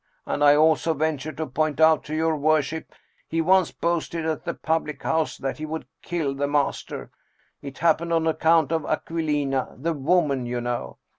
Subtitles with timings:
[0.25, 2.91] And I also venture to point out to your worship,
[3.27, 7.11] he once boasted at the public house that he would kill the mas ter!
[7.61, 10.97] It happened on account of Aquilina, the woman, you know.